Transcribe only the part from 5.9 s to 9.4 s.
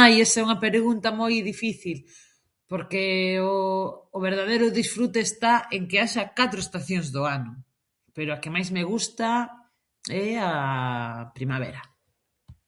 que haxa catro estacións do ano, pero a que máis me gusta